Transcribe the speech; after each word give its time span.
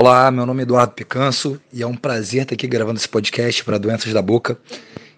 Olá, 0.00 0.30
meu 0.30 0.46
nome 0.46 0.60
é 0.60 0.62
Eduardo 0.62 0.92
Picanso 0.92 1.60
e 1.72 1.82
é 1.82 1.86
um 1.86 1.96
prazer 1.96 2.42
estar 2.42 2.54
aqui 2.54 2.68
gravando 2.68 3.00
esse 3.00 3.08
podcast 3.08 3.64
para 3.64 3.78
doenças 3.78 4.12
da 4.12 4.22
boca. 4.22 4.56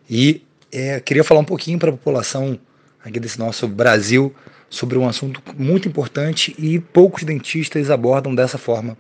E 0.09 0.43
é, 0.73 0.99
queria 1.01 1.23
falar 1.23 1.41
um 1.41 1.45
pouquinho 1.45 1.79
para 1.79 1.91
a 1.91 1.93
população 1.93 2.59
aqui 3.05 3.21
desse 3.21 3.39
nosso 3.39 3.69
Brasil 3.69 4.35
sobre 4.71 4.97
um 4.97 5.07
assunto 5.07 5.43
muito 5.55 5.87
importante 5.87 6.55
e 6.59 6.79
poucos 6.79 7.25
dentistas 7.25 7.91
abordam 7.91 8.35
dessa 8.35 8.57
forma, 8.57 8.97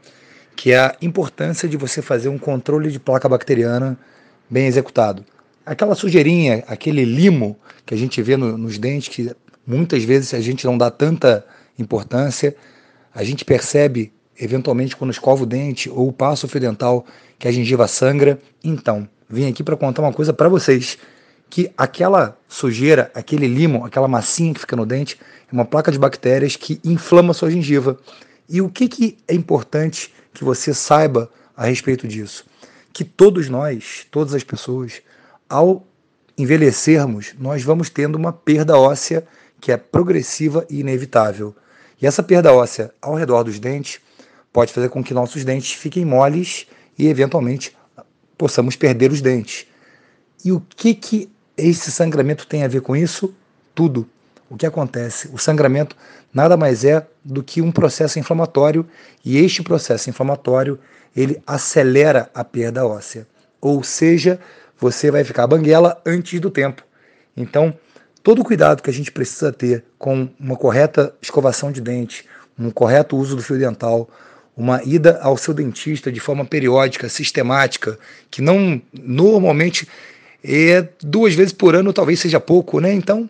que 0.54 0.70
é 0.70 0.80
a 0.80 0.94
importância 1.00 1.66
de 1.66 1.78
você 1.78 2.02
fazer 2.02 2.28
um 2.28 2.36
controle 2.36 2.90
de 2.90 3.00
placa 3.00 3.26
bacteriana 3.26 3.98
bem 4.50 4.66
executado. 4.66 5.24
Aquela 5.64 5.94
sujeirinha, 5.94 6.62
aquele 6.66 7.06
limo 7.06 7.58
que 7.86 7.94
a 7.94 7.96
gente 7.96 8.20
vê 8.20 8.36
no, 8.36 8.58
nos 8.58 8.76
dentes, 8.76 9.08
que 9.08 9.34
muitas 9.66 10.04
vezes 10.04 10.34
a 10.34 10.42
gente 10.42 10.66
não 10.66 10.76
dá 10.76 10.90
tanta 10.90 11.42
importância, 11.78 12.54
a 13.14 13.24
gente 13.24 13.46
percebe 13.46 14.12
eventualmente 14.40 14.96
quando 14.96 15.10
escova 15.10 15.42
o 15.42 15.46
dente 15.46 15.90
ou 15.90 16.10
passa 16.10 16.46
o 16.46 16.48
fio 16.48 16.60
dental 16.60 17.04
que 17.38 17.46
a 17.46 17.52
gengiva 17.52 17.86
sangra. 17.86 18.40
Então, 18.64 19.08
vim 19.28 19.48
aqui 19.48 19.62
para 19.62 19.76
contar 19.76 20.02
uma 20.02 20.12
coisa 20.12 20.32
para 20.32 20.48
vocês, 20.48 20.98
que 21.50 21.70
aquela 21.76 22.38
sujeira, 22.48 23.10
aquele 23.14 23.46
limo, 23.46 23.84
aquela 23.84 24.08
massinha 24.08 24.54
que 24.54 24.60
fica 24.60 24.76
no 24.76 24.86
dente, 24.86 25.18
é 25.50 25.54
uma 25.54 25.64
placa 25.64 25.92
de 25.92 25.98
bactérias 25.98 26.56
que 26.56 26.80
inflama 26.84 27.34
sua 27.34 27.50
gengiva. 27.50 27.98
E 28.48 28.62
o 28.62 28.68
que, 28.68 28.88
que 28.88 29.18
é 29.28 29.34
importante 29.34 30.12
que 30.32 30.44
você 30.44 30.72
saiba 30.72 31.30
a 31.56 31.66
respeito 31.66 32.08
disso? 32.08 32.44
Que 32.92 33.04
todos 33.04 33.48
nós, 33.48 34.06
todas 34.10 34.32
as 34.34 34.44
pessoas, 34.44 35.02
ao 35.48 35.86
envelhecermos, 36.38 37.34
nós 37.38 37.62
vamos 37.62 37.90
tendo 37.90 38.16
uma 38.16 38.32
perda 38.32 38.78
óssea 38.78 39.26
que 39.60 39.70
é 39.70 39.76
progressiva 39.76 40.64
e 40.70 40.80
inevitável. 40.80 41.54
E 42.00 42.06
essa 42.06 42.22
perda 42.22 42.52
óssea 42.52 42.92
ao 43.02 43.14
redor 43.14 43.42
dos 43.42 43.58
dentes 43.58 44.00
pode 44.52 44.72
fazer 44.72 44.88
com 44.88 45.02
que 45.02 45.14
nossos 45.14 45.44
dentes 45.44 45.72
fiquem 45.72 46.04
moles 46.04 46.66
e, 46.98 47.08
eventualmente, 47.08 47.76
possamos 48.36 48.76
perder 48.76 49.12
os 49.12 49.20
dentes. 49.20 49.66
E 50.44 50.52
o 50.52 50.60
que, 50.60 50.94
que 50.94 51.30
esse 51.56 51.92
sangramento 51.92 52.46
tem 52.46 52.64
a 52.64 52.68
ver 52.68 52.80
com 52.80 52.96
isso? 52.96 53.34
Tudo. 53.74 54.08
O 54.48 54.56
que 54.56 54.66
acontece? 54.66 55.28
O 55.32 55.38
sangramento 55.38 55.96
nada 56.32 56.56
mais 56.56 56.84
é 56.84 57.06
do 57.24 57.42
que 57.42 57.62
um 57.62 57.70
processo 57.70 58.18
inflamatório 58.18 58.86
e 59.24 59.38
este 59.38 59.62
processo 59.62 60.10
inflamatório 60.10 60.78
ele 61.14 61.40
acelera 61.46 62.30
a 62.34 62.42
perda 62.42 62.86
óssea. 62.86 63.26
Ou 63.60 63.82
seja, 63.82 64.40
você 64.78 65.10
vai 65.10 65.22
ficar 65.22 65.46
banguela 65.46 66.00
antes 66.04 66.40
do 66.40 66.50
tempo. 66.50 66.82
Então, 67.36 67.74
todo 68.22 68.40
o 68.40 68.44
cuidado 68.44 68.82
que 68.82 68.90
a 68.90 68.92
gente 68.92 69.12
precisa 69.12 69.52
ter 69.52 69.84
com 69.98 70.28
uma 70.38 70.56
correta 70.56 71.14
escovação 71.20 71.70
de 71.70 71.80
dente, 71.80 72.26
um 72.58 72.70
correto 72.70 73.16
uso 73.16 73.36
do 73.36 73.42
fio 73.42 73.58
dental, 73.58 74.08
uma 74.56 74.82
ida 74.84 75.18
ao 75.22 75.36
seu 75.36 75.54
dentista 75.54 76.10
de 76.10 76.20
forma 76.20 76.44
periódica, 76.44 77.08
sistemática, 77.08 77.98
que 78.30 78.42
não 78.42 78.80
normalmente 78.92 79.88
é 80.42 80.86
duas 81.02 81.34
vezes 81.34 81.52
por 81.52 81.74
ano, 81.74 81.92
talvez 81.92 82.20
seja 82.20 82.40
pouco, 82.40 82.80
né? 82.80 82.92
Então, 82.92 83.28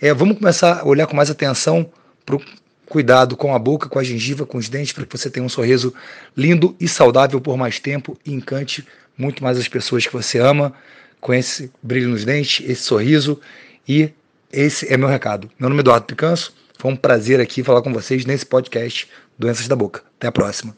é, 0.00 0.12
vamos 0.14 0.38
começar 0.38 0.80
a 0.80 0.84
olhar 0.86 1.06
com 1.06 1.16
mais 1.16 1.30
atenção 1.30 1.90
para 2.24 2.36
o 2.36 2.42
cuidado 2.86 3.36
com 3.36 3.54
a 3.54 3.58
boca, 3.58 3.88
com 3.88 3.98
a 3.98 4.04
gengiva, 4.04 4.44
com 4.44 4.58
os 4.58 4.68
dentes, 4.68 4.92
para 4.92 5.06
que 5.06 5.16
você 5.16 5.30
tenha 5.30 5.44
um 5.44 5.48
sorriso 5.48 5.94
lindo 6.36 6.74
e 6.80 6.88
saudável 6.88 7.40
por 7.40 7.56
mais 7.56 7.78
tempo 7.78 8.18
e 8.24 8.32
encante 8.32 8.86
muito 9.16 9.42
mais 9.42 9.58
as 9.58 9.68
pessoas 9.68 10.06
que 10.06 10.12
você 10.12 10.38
ama 10.38 10.72
com 11.20 11.34
esse 11.34 11.70
brilho 11.82 12.08
nos 12.08 12.24
dentes, 12.24 12.68
esse 12.68 12.82
sorriso 12.82 13.38
e 13.86 14.10
esse 14.52 14.92
é 14.92 14.96
meu 14.96 15.08
recado. 15.08 15.50
Meu 15.58 15.68
nome 15.68 15.80
é 15.80 15.82
Eduardo 15.82 16.06
Picanso. 16.06 16.52
Foi 16.80 16.90
um 16.90 16.96
prazer 16.96 17.42
aqui 17.42 17.62
falar 17.62 17.82
com 17.82 17.92
vocês 17.92 18.24
nesse 18.24 18.46
podcast 18.46 19.06
Doenças 19.38 19.68
da 19.68 19.76
Boca. 19.76 20.02
Até 20.16 20.28
a 20.28 20.32
próxima. 20.32 20.74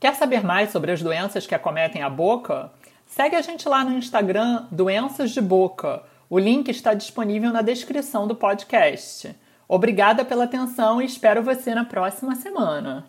Quer 0.00 0.14
saber 0.14 0.42
mais 0.42 0.70
sobre 0.70 0.90
as 0.90 1.02
doenças 1.02 1.46
que 1.46 1.54
acometem 1.54 2.02
a 2.02 2.08
boca? 2.08 2.72
Segue 3.04 3.36
a 3.36 3.42
gente 3.42 3.68
lá 3.68 3.84
no 3.84 3.92
Instagram 3.92 4.64
Doenças 4.72 5.32
de 5.32 5.42
Boca. 5.42 6.02
O 6.30 6.38
link 6.38 6.70
está 6.70 6.94
disponível 6.94 7.52
na 7.52 7.60
descrição 7.60 8.26
do 8.26 8.34
podcast. 8.34 9.36
Obrigada 9.68 10.24
pela 10.24 10.44
atenção 10.44 11.02
e 11.02 11.04
espero 11.04 11.42
você 11.42 11.74
na 11.74 11.84
próxima 11.84 12.34
semana. 12.34 13.04